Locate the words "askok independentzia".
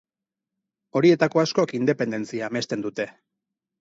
1.43-2.49